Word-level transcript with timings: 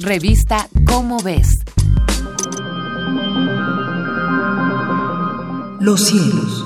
Revista 0.00 0.68
Cómo 0.86 1.18
ves. 1.22 1.48
Los 5.80 6.06
cielos. 6.08 6.63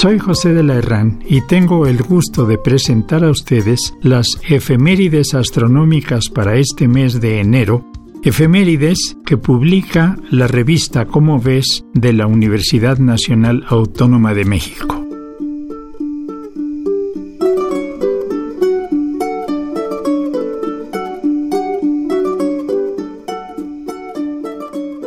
Soy 0.00 0.20
José 0.20 0.54
de 0.54 0.62
la 0.62 0.76
Herrán 0.76 1.24
y 1.26 1.40
tengo 1.40 1.88
el 1.88 2.00
gusto 2.04 2.46
de 2.46 2.56
presentar 2.56 3.24
a 3.24 3.32
ustedes 3.32 3.94
las 4.00 4.28
efemérides 4.48 5.34
astronómicas 5.34 6.28
para 6.28 6.54
este 6.54 6.86
mes 6.86 7.20
de 7.20 7.40
enero, 7.40 7.84
efemérides 8.22 9.16
que 9.26 9.36
publica 9.36 10.16
la 10.30 10.46
revista 10.46 11.06
Como 11.06 11.40
ves 11.40 11.84
de 11.94 12.12
la 12.12 12.28
Universidad 12.28 12.98
Nacional 12.98 13.64
Autónoma 13.66 14.34
de 14.34 14.44
México. 14.44 15.04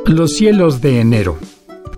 Los 0.06 0.36
cielos 0.36 0.82
de 0.82 1.00
enero. 1.00 1.38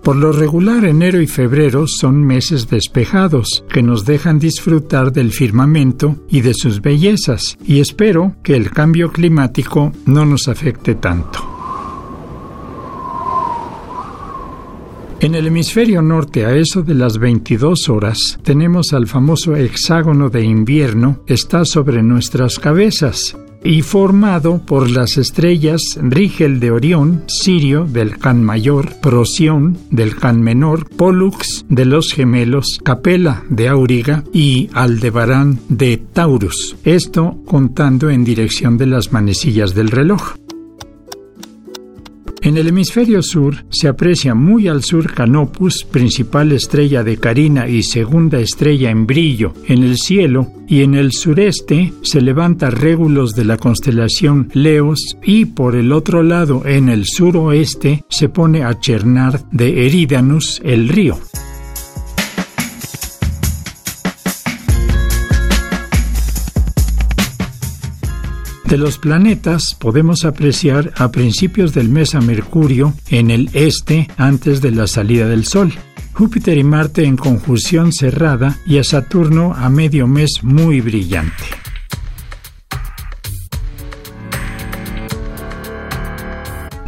Por 0.04 0.16
lo 0.16 0.32
regular, 0.32 0.84
enero 0.84 1.22
y 1.22 1.26
febrero 1.26 1.86
son 1.86 2.22
meses 2.22 2.68
despejados, 2.68 3.64
que 3.72 3.82
nos 3.82 4.04
dejan 4.04 4.38
disfrutar 4.38 5.10
del 5.12 5.32
firmamento 5.32 6.16
y 6.28 6.42
de 6.42 6.52
sus 6.52 6.82
bellezas, 6.82 7.56
y 7.64 7.80
espero 7.80 8.36
que 8.42 8.54
el 8.54 8.70
cambio 8.70 9.10
climático 9.10 9.92
no 10.04 10.26
nos 10.26 10.46
afecte 10.46 10.94
tanto. 10.94 11.54
En 15.20 15.34
el 15.34 15.46
hemisferio 15.46 16.02
norte, 16.02 16.44
a 16.44 16.54
eso 16.54 16.82
de 16.82 16.92
las 16.92 17.16
22 17.16 17.88
horas, 17.88 18.38
tenemos 18.42 18.92
al 18.92 19.06
famoso 19.06 19.56
hexágono 19.56 20.28
de 20.28 20.44
invierno, 20.44 21.20
está 21.26 21.64
sobre 21.64 22.02
nuestras 22.02 22.58
cabezas, 22.58 23.34
y 23.64 23.82
formado 23.82 24.60
por 24.64 24.90
las 24.90 25.16
estrellas 25.16 25.98
Rigel 26.00 26.60
de 26.60 26.70
Orión, 26.70 27.24
Sirio 27.26 27.86
del 27.86 28.18
Can 28.18 28.44
Mayor, 28.44 29.00
Procyon 29.00 29.78
del 29.90 30.14
Can 30.14 30.42
Menor, 30.42 30.88
Pollux 30.90 31.64
de 31.68 31.86
los 31.86 32.12
Gemelos, 32.12 32.78
Capella 32.84 33.42
de 33.48 33.68
Auriga 33.68 34.22
y 34.32 34.68
Aldebarán 34.74 35.58
de 35.68 35.96
Taurus. 35.96 36.76
Esto 36.84 37.38
contando 37.46 38.10
en 38.10 38.24
dirección 38.24 38.76
de 38.76 38.86
las 38.86 39.12
manecillas 39.12 39.74
del 39.74 39.90
reloj. 39.90 40.34
En 42.44 42.58
el 42.58 42.68
hemisferio 42.68 43.22
sur 43.22 43.64
se 43.70 43.88
aprecia 43.88 44.34
muy 44.34 44.68
al 44.68 44.82
sur 44.82 45.14
Canopus, 45.14 45.82
principal 45.82 46.52
estrella 46.52 47.02
de 47.02 47.16
Carina 47.16 47.66
y 47.66 47.82
segunda 47.82 48.38
estrella 48.38 48.90
en 48.90 49.06
brillo 49.06 49.54
en 49.66 49.82
el 49.82 49.96
cielo, 49.96 50.52
y 50.68 50.82
en 50.82 50.94
el 50.94 51.12
sureste 51.12 51.94
se 52.02 52.20
levanta 52.20 52.68
Régulos 52.68 53.34
de 53.34 53.46
la 53.46 53.56
constelación 53.56 54.50
Leos 54.52 55.16
y 55.22 55.46
por 55.46 55.74
el 55.74 55.90
otro 55.90 56.22
lado 56.22 56.66
en 56.66 56.90
el 56.90 57.06
suroeste 57.06 58.04
se 58.10 58.28
pone 58.28 58.62
a 58.62 58.78
Chernard 58.78 59.40
de 59.50 59.86
Eridanus 59.86 60.60
el 60.62 60.90
río. 60.90 61.18
De 68.74 68.78
los 68.78 68.98
planetas 68.98 69.76
podemos 69.78 70.24
apreciar 70.24 70.92
a 70.96 71.12
principios 71.12 71.74
del 71.74 71.88
mes 71.88 72.16
a 72.16 72.20
Mercurio 72.20 72.92
en 73.08 73.30
el 73.30 73.48
este 73.52 74.08
antes 74.16 74.60
de 74.60 74.72
la 74.72 74.88
salida 74.88 75.28
del 75.28 75.44
Sol, 75.44 75.72
Júpiter 76.12 76.58
y 76.58 76.64
Marte 76.64 77.04
en 77.04 77.16
conjunción 77.16 77.92
cerrada 77.92 78.58
y 78.66 78.78
a 78.78 78.82
Saturno 78.82 79.54
a 79.54 79.70
medio 79.70 80.08
mes 80.08 80.40
muy 80.42 80.80
brillante. 80.80 81.63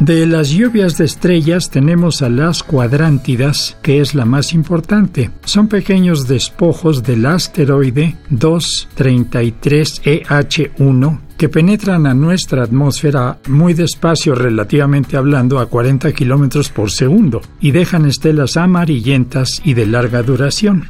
De 0.07 0.25
las 0.25 0.49
lluvias 0.51 0.97
de 0.97 1.03
estrellas 1.03 1.69
tenemos 1.69 2.21
a 2.21 2.29
las 2.29 2.63
cuadrántidas, 2.63 3.77
que 3.81 3.99
es 3.99 4.15
la 4.15 4.23
más 4.23 4.53
importante. 4.53 5.31
Son 5.43 5.67
pequeños 5.67 6.29
despojos 6.29 7.03
del 7.03 7.25
asteroide 7.25 8.15
233EH1 8.31 11.19
que 11.37 11.49
penetran 11.49 12.07
a 12.07 12.13
nuestra 12.13 12.63
atmósfera 12.63 13.39
muy 13.49 13.73
despacio 13.73 14.33
relativamente 14.33 15.17
hablando 15.17 15.59
a 15.59 15.65
40 15.65 16.13
kilómetros 16.13 16.69
por 16.69 16.89
segundo 16.89 17.41
y 17.59 17.71
dejan 17.71 18.05
estelas 18.05 18.55
amarillentas 18.55 19.61
y 19.65 19.73
de 19.73 19.87
larga 19.87 20.23
duración. 20.23 20.87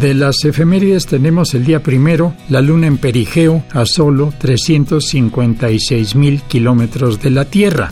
De 0.00 0.14
las 0.14 0.44
efemérides 0.44 1.06
tenemos 1.06 1.54
el 1.54 1.64
día 1.64 1.82
primero, 1.82 2.32
la 2.48 2.60
luna 2.60 2.86
en 2.86 2.98
perigeo 2.98 3.64
a 3.72 3.84
solo 3.84 4.32
356 4.38 6.14
mil 6.14 6.40
kilómetros 6.42 7.20
de 7.20 7.30
la 7.30 7.46
Tierra. 7.46 7.90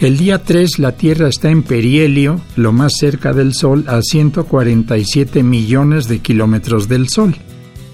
El 0.00 0.16
día 0.16 0.42
3 0.42 0.80
la 0.80 0.92
Tierra 0.92 1.28
está 1.28 1.50
en 1.50 1.62
perihelio, 1.62 2.40
lo 2.56 2.72
más 2.72 2.94
cerca 2.98 3.32
del 3.32 3.54
Sol, 3.54 3.84
a 3.86 4.02
147 4.02 5.44
millones 5.44 6.08
de 6.08 6.18
kilómetros 6.18 6.88
del 6.88 7.08
Sol. 7.08 7.36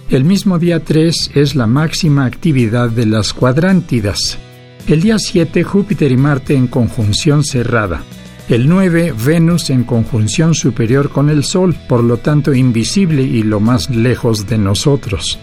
El 0.09 0.25
mismo 0.25 0.59
día 0.59 0.83
3 0.83 1.33
es 1.35 1.55
la 1.55 1.67
máxima 1.67 2.25
actividad 2.25 2.89
de 2.89 3.05
las 3.05 3.35
cuadrántidas. 3.35 4.39
El 4.87 5.03
día 5.03 5.19
7 5.19 5.65
Júpiter 5.65 6.11
y 6.11 6.17
Marte 6.17 6.55
en 6.55 6.67
conjunción 6.67 7.45
cerrada. 7.45 8.05
El 8.51 8.69
9 8.69 9.15
Venus 9.25 9.71
en 9.71 9.85
conjunción 9.85 10.57
superior 10.57 11.11
con 11.11 11.31
el 11.31 11.45
Sol, 11.45 11.73
por 11.89 12.03
lo 12.03 12.17
tanto 12.17 12.53
invisible 12.53 13.23
y 13.23 13.45
lo 13.45 13.61
más 13.61 13.91
lejos 13.91 14.49
de 14.49 14.59
nosotros. 14.59 15.39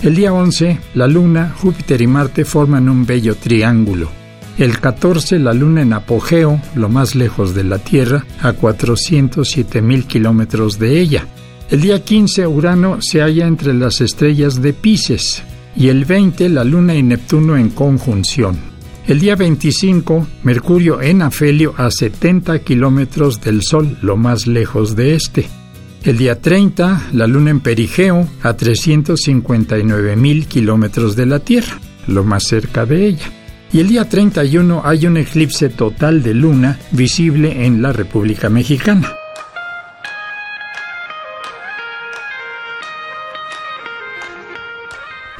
El 0.00 0.14
día 0.14 0.32
11 0.32 0.78
la 0.94 1.08
Luna, 1.08 1.52
Júpiter 1.58 2.00
y 2.00 2.06
Marte 2.06 2.44
forman 2.44 2.88
un 2.88 3.04
bello 3.04 3.34
triángulo. 3.34 4.10
El 4.58 4.78
14, 4.78 5.40
la 5.40 5.52
Luna 5.54 5.82
en 5.82 5.92
apogeo, 5.92 6.60
lo 6.76 6.88
más 6.88 7.16
lejos 7.16 7.52
de 7.52 7.64
la 7.64 7.80
Tierra, 7.80 8.24
a 8.40 8.52
407 8.52 9.82
mil 9.82 10.04
kilómetros 10.04 10.78
de 10.78 11.00
ella. 11.00 11.26
El 11.68 11.80
día 11.80 12.04
15, 12.04 12.46
Urano 12.46 13.02
se 13.02 13.22
halla 13.22 13.48
entre 13.48 13.74
las 13.74 14.00
estrellas 14.00 14.62
de 14.62 14.72
Pisces. 14.72 15.42
Y 15.74 15.88
el 15.88 16.04
20, 16.04 16.48
la 16.48 16.62
Luna 16.62 16.94
y 16.94 17.02
Neptuno 17.02 17.56
en 17.56 17.70
conjunción. 17.70 18.71
El 19.06 19.20
día 19.20 19.36
25, 19.36 20.26
Mercurio 20.44 21.02
en 21.02 21.22
afelio 21.22 21.74
a 21.76 21.90
70 21.90 22.60
kilómetros 22.60 23.40
del 23.40 23.62
Sol, 23.62 23.98
lo 24.02 24.16
más 24.16 24.46
lejos 24.46 24.94
de 24.96 25.14
este. 25.14 25.46
El 26.04 26.18
día 26.18 26.40
30, 26.40 27.08
la 27.12 27.26
Luna 27.26 27.50
en 27.50 27.60
perigeo 27.60 28.28
a 28.42 28.54
359 28.54 30.16
mil 30.16 30.46
kilómetros 30.46 31.16
de 31.16 31.26
la 31.26 31.40
Tierra, 31.40 31.78
lo 32.06 32.24
más 32.24 32.44
cerca 32.44 32.86
de 32.86 33.06
ella 33.06 33.32
y 33.72 33.80
el 33.80 33.88
día 33.88 34.08
31 34.08 34.82
hay 34.84 35.06
un 35.06 35.16
eclipse 35.16 35.70
total 35.70 36.22
de 36.22 36.34
luna 36.34 36.78
visible 36.90 37.64
en 37.64 37.80
la 37.80 37.92
República 37.92 38.50
Mexicana. 38.50 39.16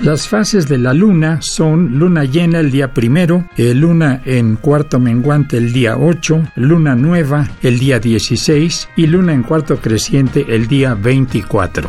Las 0.02 0.26
fases 0.26 0.66
de 0.66 0.78
la 0.78 0.94
luna 0.94 1.40
son 1.42 1.96
luna 1.96 2.24
llena 2.24 2.58
el 2.58 2.72
día 2.72 2.92
primero, 2.92 3.46
eh, 3.56 3.72
luna 3.72 4.20
en 4.24 4.56
cuarto 4.56 4.98
menguante 4.98 5.58
el 5.58 5.72
día 5.72 5.96
8, 5.96 6.42
luna 6.56 6.96
nueva 6.96 7.48
el 7.62 7.78
día 7.78 8.00
16 8.00 8.88
y 8.96 9.06
luna 9.06 9.32
en 9.32 9.44
cuarto 9.44 9.76
creciente 9.76 10.44
el 10.48 10.66
día 10.66 10.94
24. 10.94 11.88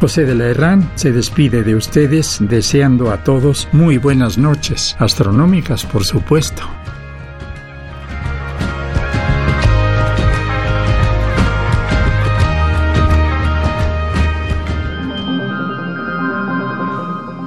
José 0.00 0.24
de 0.24 0.36
la 0.36 0.44
Herrán 0.44 0.88
se 0.94 1.10
despide 1.10 1.64
de 1.64 1.74
ustedes 1.74 2.38
deseando 2.42 3.10
a 3.10 3.24
todos 3.24 3.66
muy 3.72 3.98
buenas 3.98 4.38
noches, 4.38 4.94
astronómicas 5.00 5.84
por 5.84 6.04
supuesto. 6.04 6.62